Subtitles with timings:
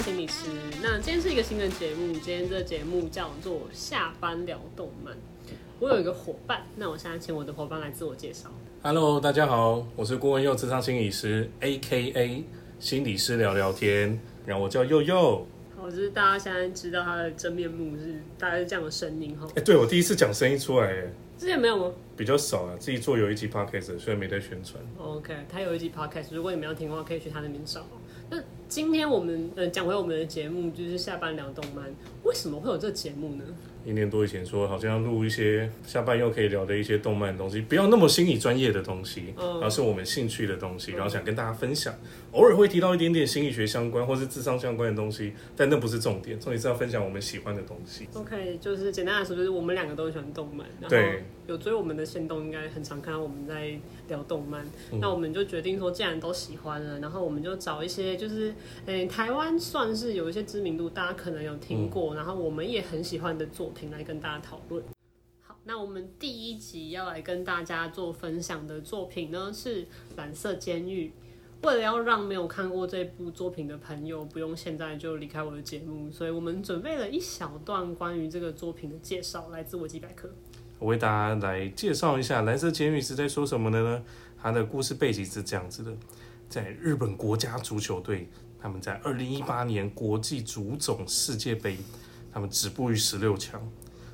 [0.00, 0.46] 心理师。
[0.82, 5.14] 那今天是一个新的节目，今天这个节目叫做下班聊动漫。
[5.78, 8.50] 我有一个伙伴，那我现在请我的伙伴来自我介绍。
[8.82, 12.44] Hello，大家好，我是郭文佑，智商心理师，A.K.A.
[12.78, 15.46] 心理师聊聊天，然后我叫佑佑。
[15.76, 19.62] 好，就是大家现在知道他的真面目是大概是这样的声音哈哎、。
[19.62, 24.82] 对我第一次讲声音出来，哎，之前没有吗比较少啊，自己做有一集 podcast，所以没在宣传。
[24.98, 27.86] ？OK，他有一集 podcast，如果你们要听的话，可以去他那边找。
[28.30, 28.38] 那
[28.70, 31.92] 今天我们呃讲回我们的节目，就是下班聊动漫。
[32.22, 33.42] 为什么会有这个节目呢？
[33.84, 41.92] 一年多以前说，好像要录一些下班又可以聊的一些动漫的东西，不要那么心理专业的东西，嗯而是我们兴趣的东西，然后想跟大家分享。
[42.32, 48.06] 偶尔会提到一点点心理学相关或是智商相关的东西，但那不是重点，重点是要分享我们喜欢的东西。
[48.14, 53.72] OK，就是简单来说，就是我们两个都喜欢动漫，然后有追我们的线动，应该很常看到我们在
[54.08, 54.64] 聊动漫。
[54.92, 58.54] 嗯那我们就决定说，既然都喜欢了，然后我们就找一些就是，
[58.86, 64.82] 诶、台湾算是有一些知名度，大家可能有听嗯过，然后我们也很喜欢的作品来跟大家讨论。
[65.40, 69.84] 好，那我们第一集要来跟大家做分享的作品呢是
[70.16, 71.08] 《蓝色监狱》。
[71.62, 80.26] 为了要让没有看过这部作品的朋友不用现在就离开我的节目，所以我们准备了一小段关于这个作品的介绍，来自维基百科。
[80.78, 84.02] 我为大家来介绍一下《蓝色监狱》是在说什么的呢？
[84.40, 85.92] 它的故事背景是这样子的：
[86.48, 88.26] 在日本国家足球队，
[88.62, 91.76] 他们在二零一八年国际足总世界杯，
[92.32, 93.60] 他们止步于十六强。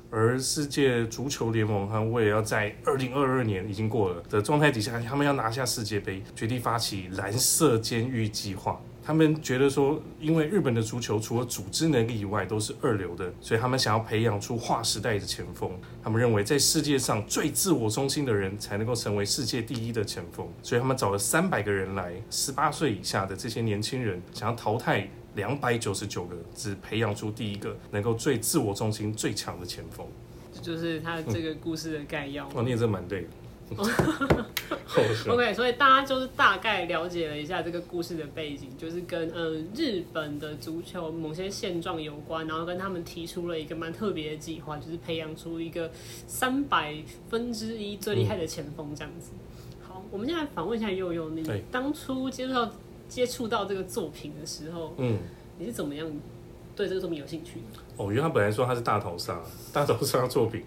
[0.09, 8.79] 而世界足球联盟，他们为了要在二零二二年已经过了的状态底下，他们要拿下世界杯，决定发起蓝色监狱计划。
[9.07, 15.71] 他们觉得说，因为日本的足球除了组织能力以外都是二流的，所以他们想要培养出划时代的前锋。
[16.03, 30.05] 他们认为，在世界上最自我中心的人才能够成为世界第一的前锋，所以他们找了三百个人来，十八岁以下的这些年轻人，想要淘汰两百九十九个，只培养出第一个能够最自我中心、最强的前锋。
[30.51, 32.45] 这就是他这个故事的概要。
[32.49, 33.27] 哇，念这蛮对的。
[35.29, 45.91] OK，所以大家就是大概了解了一下这个故事的背景，就是跟呃日本的足球某些现状有关，然后跟他们提出了一个蛮特别的计划，就是培养出一个
[46.25, 46.95] 三百
[47.29, 49.31] 分之一最厉害的前锋这样子。
[49.87, 52.71] 好，我们现在访问一下悠悠，你当初接触到
[53.09, 55.19] 接触到这个作品的时候，嗯，
[55.59, 56.09] 你是怎么样
[56.75, 57.79] 对这个作品有兴趣的？
[57.97, 59.39] 哦，因为他本来说他是大头杀，
[59.71, 60.63] 大逃杀作品。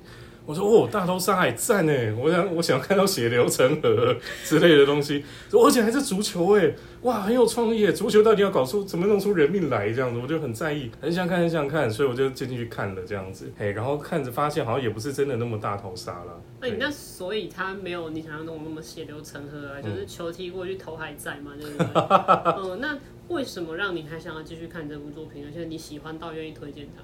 [0.46, 7.86] 我说哦，大头杀还赞呢，我想 我想看到血流成河之类的东西，而且还是足球哎，哇，很有创意！
[7.92, 16.34] 足球到底要搞出怎么弄出人命来这样子，我就很在意，很想看，很想看，所以我就进去看了这样子，哎，然后看着发现好像也不是真的那么大头杀啦。
[16.60, 21.86] 对那你那所以他没有你想象中那么血流成河啊，就是球踢过去头还在嘛，对不对？
[21.94, 22.98] 嗯， 那
[23.28, 27.02] 为什么让你还想要继续看这部作品，而且你喜欢到愿意推荐它？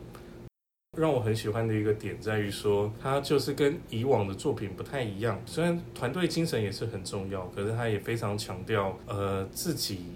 [0.97, 5.39] 让我很喜欢的一个点在于说，它就是跟以往的作品不太一样。
[5.45, 10.07] 虽然团队精神也是很重要，可是它也非常强调，呃，自己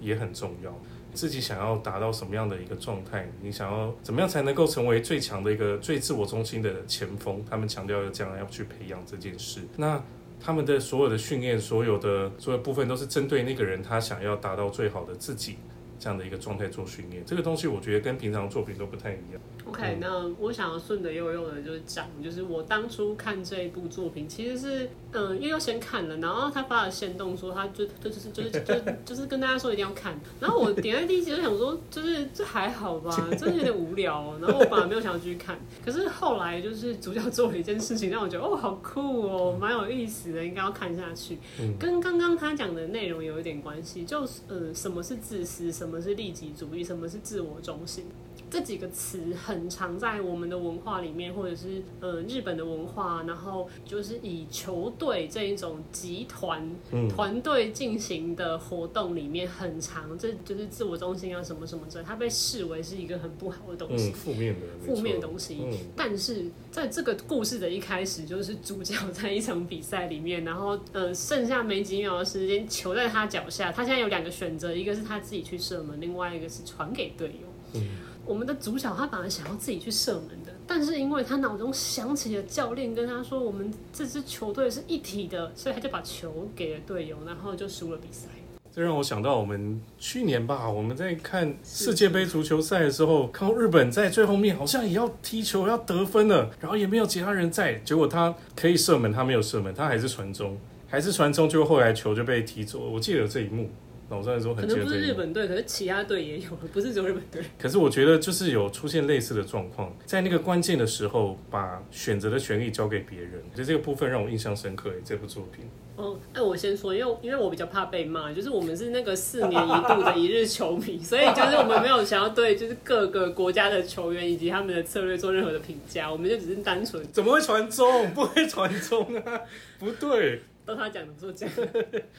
[0.00, 0.74] 也很重要。
[1.12, 3.28] 自己想要达到什么样的一个状态？
[3.42, 7.44] 你想要怎么样才能够成为最强的一个最自我中心的前锋？
[7.50, 9.60] 他们强调要这样要去培养这件事。
[9.76, 10.00] 那
[10.40, 15.58] 他们的所有的训练，所有的所有部分都是针对那个人他想要达到最好的自己
[16.00, 17.22] 这样的一个状态做训练。
[17.24, 19.40] 这个东西我觉得跟平常作品都不太一样。
[19.66, 41.38] OK，、那我想要顺着悠悠的，就是讲，就是我当初看这一部作品，其实是，嗯，悠悠先看了，然后他发了线动说，他就就是就是就是 就是跟大家说一定要看，然后我点开第一集就想说，就是这还好吧， 真的有点无聊、哦，然后我本来没有想要继续看，可是后来就是主角做了一件事情，让我觉得哦好酷哦，蛮有意思的，应该要看下去。
[41.60, 48.04] 嗯跟刚刚他讲的内容有一点关系，就是呃，什么是自私，什么什么是利己主义，什么是自我中心。
[48.50, 64.12] 这几个词很常在我们的文化里面，或者是呃日本的文化，然后就是以球队这一种集团嗯团队进行的活动里面，很常这就是自我中心啊什么什么之类，它被视为是一个很不好的东西嗯，。
[64.12, 77.46] 负面的，负面的东西，嗯但是在这个故事的一开始，就是主角在一场比赛里面，然后呃剩下没几秒的时间，球在他脚下，他现在有两个选择，一个是他自己去射门，另外一个是传给队友。
[77.74, 77.82] 嗯
[78.26, 88.28] 我们的主角他本来想要自己去射门的，但是因为他脑中想起了教练跟他说，我们这支球队是一体的，所以他就把球给了队友，然后就输了比赛。
[88.72, 100.56] 这让我想到我们去年吧，我们在看世界杯足球赛的时候，看到日本在最后面好像也要踢球要得分了，然后也没有其他人在，结果他可以射门，他没有射门，他还是传中，
[100.86, 102.90] 还是传中，结果后来球就被踢走了。
[102.92, 103.68] 我记得有这一幕，
[104.10, 105.00] 老实来说可很可能不是。
[105.00, 107.42] 日本队，可是其他队也有， 不是只有日本队。
[107.58, 114.90] 可是我觉得就是有出现类似的状况，在那个关键的时候，把选择的权利交给别人，就这个部分让我印象深刻。
[115.04, 115.64] 这部作品，
[115.96, 128.10] 哦，哎，我先说，因为因为我比较怕被骂，就是我们是那个四年一度的一日球迷， 所以就是我们没有想要对就是各个国家的球员以及他们的策略做任何的评价，我们就只是单纯怎么会传中？
[128.12, 129.40] 不会传中啊！
[129.78, 131.48] 不对，都他讲的做讲。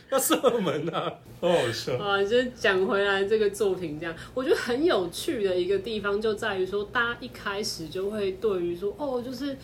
[0.09, 1.13] 要射门啊！
[1.39, 1.97] 好好笑。
[1.97, 9.55] 啊，就是讲回来这个作品，这样我觉得很有趣的一个地方就在于说，大家一开始就会对于说，哦，就是。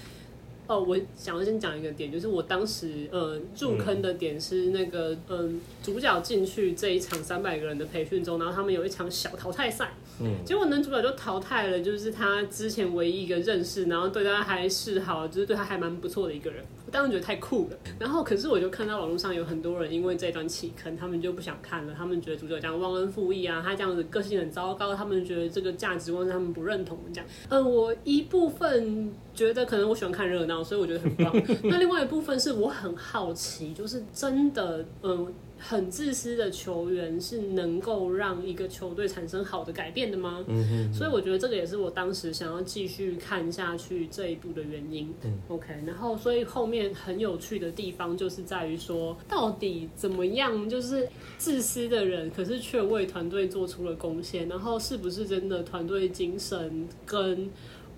[0.69, 16.61] 哦，我想要先讲一个点，就是我当时呃入坑的点是那个嗯、主角进去这一场三百个人的培训中，然后他们有一场小淘汰赛，嗯，结果男主角就淘汰了，就是他之前唯一一个认识，然后对他还示好，就是对他还蛮不错的一个人。
[16.87, 17.77] 我当时觉得太酷了。
[17.99, 27.29] 然后可是我就看到网络上有很多人因为这段弃坑，他们就不想看了，他们觉得主角这样忘恩负义啊，他这样子个性很糟糕，他们觉得这个价值观是他们不认同的这样。
[27.49, 31.31] 嗯，我一部分觉得可能我喜欢看热闹，所以我觉得很棒。
[31.63, 35.33] 那另外一部分是我很好奇，就是真的，嗯。
[35.59, 40.45] 很自私的球员是能够让一个球队产生好的改变的吗？
[40.47, 45.11] 嗯所以我觉得这个也是我当时想要继续看下去这一部的原因。
[45.23, 51.07] 嗯 OK，然后所以后面很有趣的地方就是在于说，到底怎么样就是
[51.37, 57.49] 自私的人，可是却为团队做出了贡献，然后是不是真的团队精神跟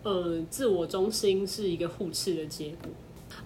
[0.04, 2.90] 呃自我中心是一个互斥的结果？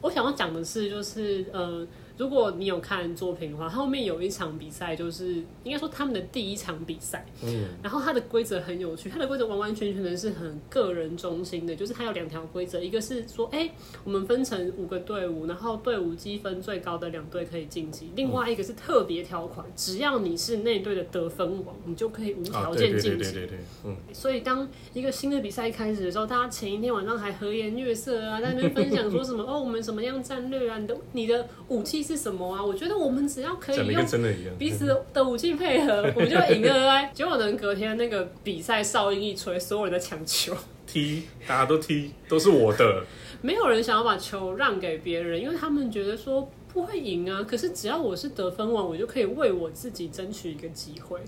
[0.01, 1.87] 我想要讲的是，就是呃。
[2.17, 13.69] 如果你有看作品的话，后面有一场比赛，就是应该说他们的第一场比赛，嗯然后它的规则很有趣，它的规则完完全全的是很个人中心的，就是它有两条规则，一个是说，哎、
[14.03, 23.23] 我们分成五个队伍，然后队伍积分最高的两队可以晋级；另外一个是特别条款，只要你是那队的得分王，你就可以无啊，条件晋级。
[23.23, 32.63] 对对对对，嗯，所以当一个新的比赛开始的时候，大家前一天晚上还和颜悦色啊，在那边分享说什么哦，我们什么样战略啊，你的你的武器是什么啊？
[32.63, 34.05] 我觉得我们只要可以用。
[34.59, 37.09] 彼此的武器配合， 我们就赢了哎。
[37.13, 40.53] 结果呢，隔天那个比赛哨音一吹，所有人在抢球，
[40.85, 43.03] 踢，大家都踢，都是我的。
[43.41, 47.43] 没有人想要把球让给别人，因为他们觉得说不会赢啊。
[47.43, 51.19] 可是只要我是得分王，我就可以为我自己争取一个机会。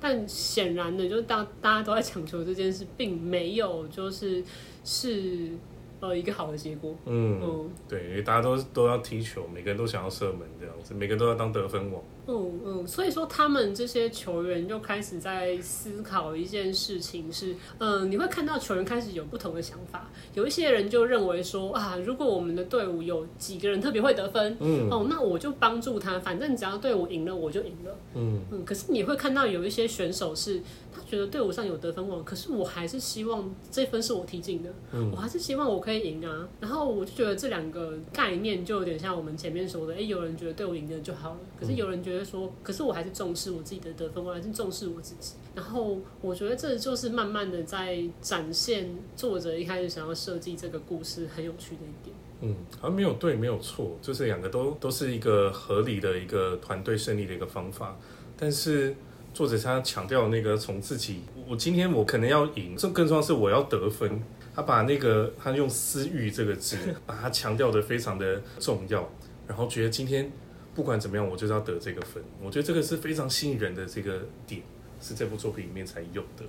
[0.00, 4.42] 但显然的，就是大大家都在抢球这件事，并没有就是
[4.84, 5.50] 是
[6.00, 6.94] 呃一个好的结果。
[7.06, 12.02] 嗯，嗯对，因为大家都都要踢球，每个人都想要射门这样子，每个人都要当得分王。
[12.28, 20.10] 嗯嗯，所以说他们这些球员就开始在思考一件事情是，嗯，你会看到球员开始有不同的想法。
[20.34, 27.96] 有一些人就认为说啊，如果我们的队伍有几个人特别会得分，嗯哦，那我就帮助他，反正只要队伍赢了，我就赢了。
[28.14, 30.60] 嗯嗯，可是你会看到有一些选手是，
[30.92, 36.46] 他觉得队伍上有得分王，可是我还是希望这分是我踢进的，嗯我还是希望我可以赢啊。
[36.60, 45.34] 然后我就觉得这两个概念就有点像我们前面说的，哎、有人觉得队伍赢了就好了，可是有人觉得说，可是我还是重视我自己的得分，我还是重视我自己。
[45.54, 52.16] 然后我觉得这就是慢慢的在展现作者一开始想要设计这个故事很有趣的一点。
[52.40, 57.96] 嗯，好像没有对，没有错，就是两个都都是一个合理的一个团队胜利的一个方法。
[58.36, 58.94] 但是
[59.34, 64.22] 作者他强调那个从自己，我今天我可能要赢，这更重要是我要得分。
[64.54, 69.08] 他把那个他用私欲这个字，把它强调的非常的重要，
[69.46, 70.32] 然后觉得今天
[70.78, 72.22] 不管怎么样，我就是要得这个分。
[72.40, 74.62] 我觉得这个是非常吸引人的这个点，
[75.02, 76.44] 是这部作品里面才有的。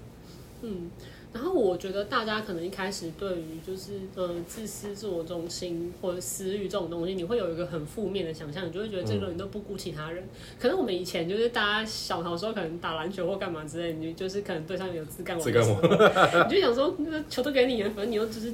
[0.62, 0.92] 嗯，
[1.32, 10.28] 然后我觉得大家可能一开始对于就是呃自私、自我中心或者私欲这种东西，你会有一个很负面的想象，你就会觉得这个人都不顾其他人。
[10.60, 18.52] 可能我们以前就是大家小的时候可能打篮球或干嘛之类，你就是可能对上有自干我自干的时候，你就想说那个球都给你了，反正你又就是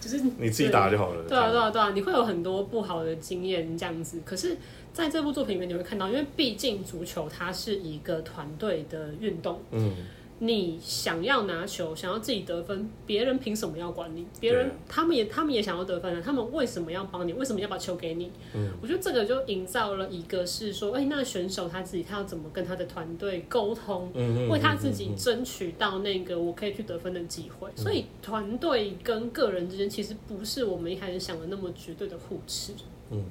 [0.00, 1.22] 就是你自己打就好了。
[1.28, 4.20] 对啊，对啊，对啊，你会有很多不好的经验这样子。
[4.24, 4.56] 可是，
[4.92, 9.92] 在这部作品里面，你会看到，因为毕竟足球它是一个团队的运动，嗯，
[10.40, 14.26] 你想要拿球，想要自己得分，别人凭什么要管你？
[14.40, 17.32] 别人他们也他们也想要得分啊，他们为什么要帮你？
[17.32, 18.30] 为什么要把球给你？
[18.54, 24.10] 嗯我觉得这个就营造了一个是说，哎、那选手他自己他要怎么跟他的团队沟通？
[24.14, 32.72] 嗯为他自己争取到那个我可以去得分的机会，所以团队跟个人之间其实不是我们一开始想的那么绝对的互斥。
[33.10, 33.24] 嗯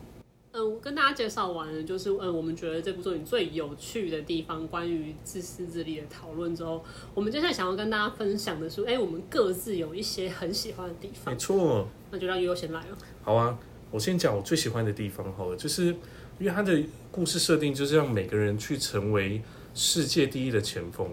[0.55, 6.83] 嗯，我跟大家介绍完了，就是嗯，我们觉得这部作品最有趣的地方，关于自私自利的讨论之后，
[7.15, 11.88] 我们接下来想要跟大家分享的是，哎、我们各自有一些很喜欢的地方没，错。
[12.12, 12.98] 那就让悠悠先来了。
[13.24, 13.57] 好啊，
[13.89, 15.86] 我先讲我最喜欢的地方好了，就是
[16.38, 19.41] 因为它的故事设定就是让每个人去成为
[19.74, 21.07] 世界第一的前锋。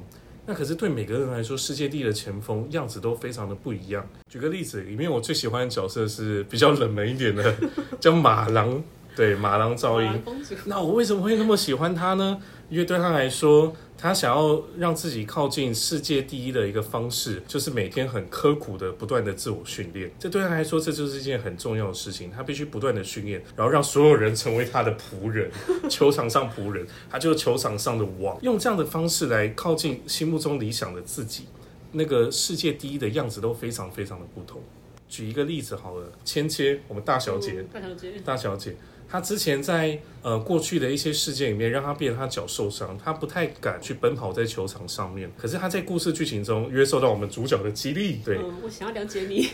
[0.45, 4.07] 那可是对每个人来说，世界第一的前锋样子都非常的不一样。
[4.29, 7.57] 举个例子，里面我最喜欢的角色是比较冷门一点的，
[7.99, 8.83] 叫马郎，
[9.21, 10.23] 对，马郎噪音。
[10.65, 12.41] 那我为什么会那么喜欢他呢？
[12.71, 20.11] 因为对他来说，他想要让自己靠近世界第一的一个方式，就是每天很刻苦的不断的自我训练。
[20.19, 22.31] 这对他来说，这就是一件很重要的事情。
[22.31, 25.51] 他必须不断的训练，然后让所有人成为他的仆人，
[25.91, 28.39] 球场上仆人，他就是球场上的王。
[28.41, 31.45] 用这样的方式来靠近心目中理想的自己，
[31.93, 34.63] 那个世界第一的样子都非常非常的不同。
[35.11, 38.77] 举一个例子好了，芊芊，我们大小姐，大小姐，大小姐。
[39.11, 45.29] 他之前在呃过去的一些事件里面，让他变得他脚受伤，他不太敢去奔跑在球场上面。
[45.37, 48.21] 可是他在故事剧情中，约受到我们主角的激励。
[48.25, 49.49] 对，我想要了解你。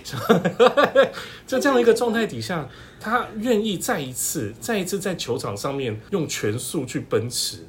[1.47, 2.69] 在这样的一个状态底下，
[3.01, 7.67] 他愿意再一次、再一次在球场上面用全速去奔驰。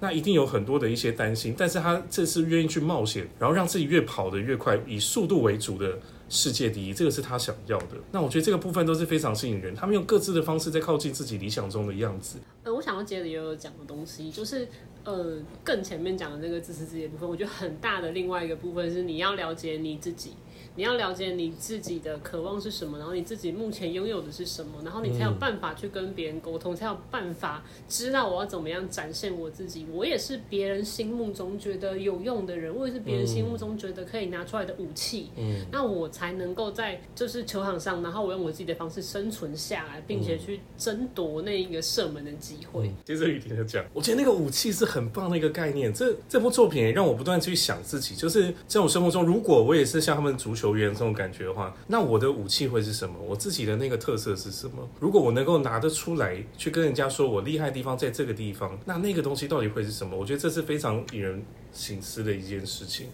[0.00, 5.98] 那一定有很多的一些担心，但是他这次愿意去冒险，然后让自己越跑得越快，以速度为主的。
[6.34, 7.88] 世界第一，这个是他想要的。
[8.10, 9.74] 那我觉得这个部分都是非常吸引人。
[9.74, 12.38] 他们用各自的方式在靠近自己理想中的样子。
[12.64, 14.66] 呃，我想要接着也有讲的东西，就是
[15.04, 20.32] 呃，更前面讲的那个自私自利的部分，我觉得很大的另外一个部分是你要了解你自己。
[20.74, 29.86] 你要了解你自己的渴望是什么，然后你自己目前拥有的是什么，然后你才有办法去跟别人沟通，才有办法知道我要怎么样展现我自己。
[29.92, 35.30] 我也是别人心目中觉得有用的人，我也是别人心目中觉得可以拿出来的武器。
[35.36, 42.90] 嗯，那我才能够在就是球场上，然后我用我自己的方式生存下来，并且去争夺那一个射门的机会。
[43.04, 45.92] 接着雨婷的讲，我觉得那个武器是很棒的一个概念。
[45.92, 50.61] 这这部作品让我不断去想自己，就是在我生活中，如果我也是像他们足球。
[50.62, 53.16] 球员这种感觉的话，那我的武器会是什么？
[53.20, 54.88] 我自己的那个特色是什么？
[55.00, 60.16] 如果我能够拿得出来，去跟人家说我厉害的地方在这个地方，那那个东西到底会是什么？
[60.16, 63.08] 我觉得这是非常引人醒思的一件事情。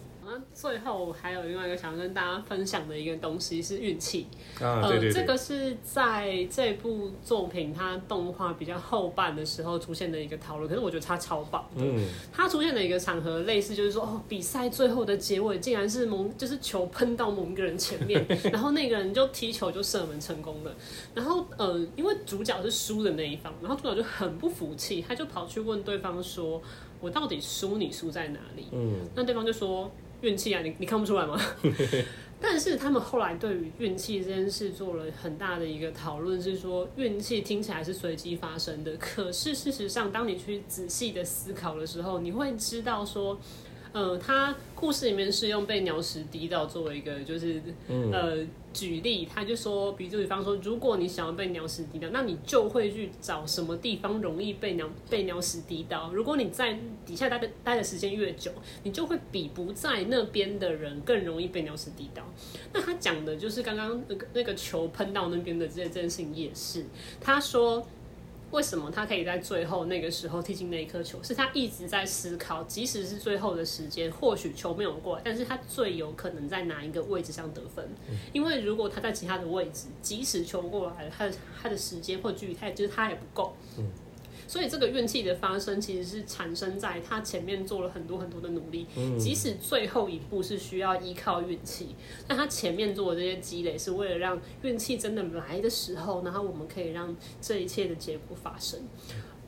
[0.61, 4.27] 最后还有另外一个想跟大家分享的一个东西是运气
[4.61, 11.85] 啊，对对对，这个是在这部作品它动画比较后半的时候出现的一个讨论，可是我觉得它超棒的。
[11.85, 20.75] 嗯，它出现的一个场合类似就是说，哦，比赛最后的结尾竟然是某就是球喷到某一个人前面， 然后那个人就踢球就射门成功了。
[21.15, 26.61] 然后呃，因为主角是输的那一方，然后主角就很不服气，他就跑去问对方说
[26.99, 29.89] ：“我到底输你输在哪里？”嗯，那对方就说。
[30.21, 31.41] 运气啊，你你看不出来吗？
[32.41, 43.41] 但是他们后来对于运气这件事做了很大的一个讨论，是说运气听起来是随机发生的，可是事实上，当你去仔细的思考的时候，你会知道说。
[43.93, 47.61] 呃，他故事里面是用被鸟屎滴到作为一个，就是
[48.13, 48.39] 呃
[48.73, 56.13] 举例，他就说，比如比方说，如果你想要被鸟屎滴到，那你就会去找什么地方容易被鸟被鸟屎滴到。
[56.13, 58.53] 如果你在底下待的待的时间越久，
[58.85, 62.23] 你就会比不在那边的人更容易被鸟屎滴到。
[62.73, 66.85] 那他讲的就是刚刚那个那个球喷到那边的这这件事情也是，
[67.21, 67.87] 他说。
[68.51, 71.23] 为什么他可以在最后那个时候踢进那一颗球？
[71.23, 77.87] 是他一直在思考，即使是最后的时间，或许球没有过来，但是他最有可能在哪一个位置上得分？
[78.33, 83.55] 因为如果他在其他的位置，即使球过来了，他的他的时间或距离太，就是他也不够。
[84.49, 88.87] 所以这个运气的发生，其实是产生在他前面做了很多很多的努力，
[89.17, 91.95] 即使最后一步是需要依靠运气，
[92.27, 98.81] 但他前面做的这些积累，是为了让运气真的来的时候，然后我们可以让这一切的结果发生。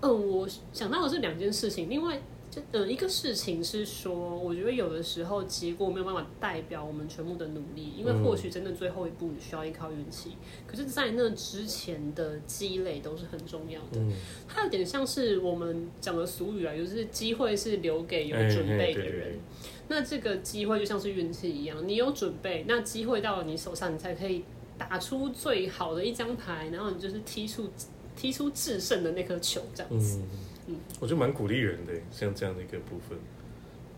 [0.03, 2.21] 嗯，我想到的是两件事情，另外。
[2.51, 10.33] 就呃，一个事情是说，我觉得有的时候结果没有办法代表我们全部的努力，因为或许真的最后一步你需要依靠运气，
[10.67, 14.01] 可是，在那之前的积累都是很重要的。
[14.49, 19.39] 它有点像是我们讲的俗语啊，就是机会是留给有准备的人。
[19.87, 24.45] 那这个机会就像是运气一样，你有准备，那机会到了你手上，你才可以
[24.77, 27.69] 打出最好的一张牌，然后你就是踢出
[28.17, 30.21] 踢出制胜的那颗球，这样子。
[30.67, 30.77] 嗯。
[31.01, 33.19] 我觉得蛮鼓励人的，像这样的一个部分，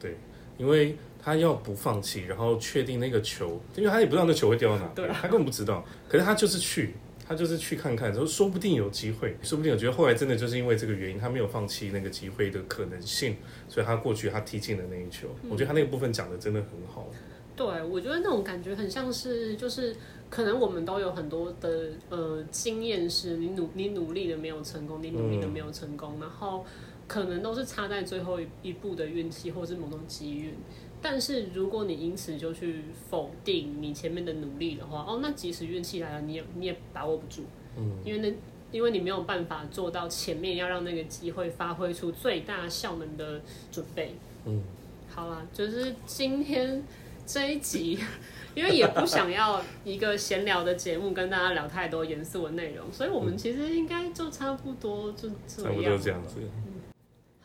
[0.01, 0.17] 对，
[0.57, 6.95] 因为他要不放弃，然后确定那个球，因为他也不知道那球会掉到哪，对，他根本不知道，可是他就是去，
[7.29, 13.37] 他就是去看看，说说不定有机会，说不定我觉得后来真的就是因为这个原因，他没有放弃那个机会的可能性，
[13.69, 17.11] 所以他过去他踢进了那一球，我觉得他那个部分讲的真的很好。
[17.55, 19.95] 对，我觉得那种感觉很像是，就是
[20.33, 26.65] 可能我们都有很多的呃经验，是你努你努力的没有成功，你努力的没有成功，然后
[27.07, 30.55] 可能都是差在最后一一步的运气，或是某种机遇。
[31.03, 37.43] 但是如果你因此就去否定你前面的努力的话，哦，那即使运气来了，你也你也把握不住，
[37.77, 38.35] 嗯，因为那
[38.71, 44.15] 因为你没有办法做到前面要让那个机会发挥出最大效能的准备。
[44.47, 44.63] 嗯，
[45.11, 46.83] 好啦，就是今天
[47.27, 47.99] 这一集，
[48.55, 55.71] 因为也不想要一个闲聊的节目跟大家聊太多严肃的内容，所以我们其实应该就差不多就这样。
[55.71, 56.37] 差不多这样子。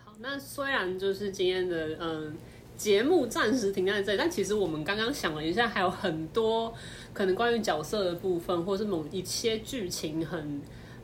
[0.04, 2.36] 好，那虽然就是今天的嗯
[2.76, 6.74] 节目暂时停在这里，但其实我们刚刚想了一下，还有很多
[7.14, 10.62] 可能关于角色的部分，或是某一些剧情很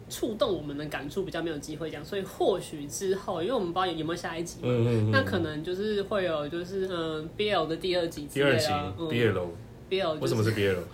[0.09, 5.11] 触动我们的感触，比较没有机会讲，所以或许之后，因为我们不知道有没有下一集嘛，嗯嗯嗯。
[5.11, 10.77] 那可能就是会有就是嗯 BL 的第二集之第二集类的，嗯 BL，BL 为什么是 BL？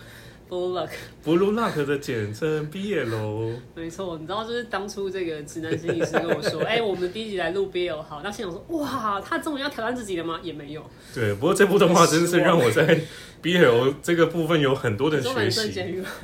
[0.49, 3.55] Blue Luck？Blue Lock 的简称 BL。
[3.75, 10.39] 没错，你知道，就是当初这个直男心理师跟我说， 哎、我们第一集来录 BL 好，那现场说，哇，他终于要挑战自己了吗？
[10.41, 12.99] 也没有，对，不过这部动画真的是让我在
[13.41, 15.71] BL 这个部分有很多的学习。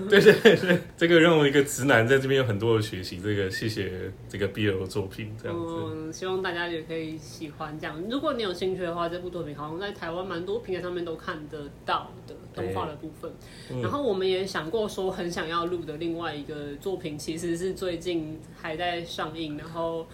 [0.09, 3.19] 对对对对，这个让我一个直男在这边有很多的学习。
[3.23, 5.73] 这个谢谢这个 BL 作品这样子。
[5.77, 8.01] 嗯，希望大家也可以喜欢这样。
[8.09, 13.31] 如果你有兴趣的话，这部作品好像在台湾蛮多平台上面都看得到的动画的部分。
[13.71, 20.07] 嗯然后我们也想过说，很想要录的另外一个作品，其实是最近还在上映，然后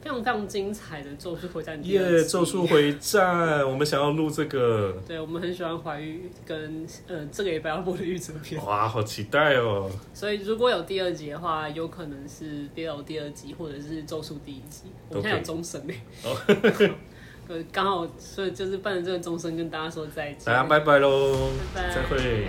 [0.00, 2.24] 非常非常精彩的《咒术回战》耶！
[2.24, 9.90] 咒术回战，我们想要录这个，对，我们很喜欢怀玉跟呃这个也不要播的玉泽片，哇，好期待哦！
[10.14, 14.84] 所以如果有第二集的话，有可能是 BL 第二集，或者是咒术第一集。
[15.08, 15.94] 我们现在有终身呢，
[17.48, 22.46] 呃， 刚好所以就是伴着这个终身跟大家说再见，大家拜拜喽，拜拜再会。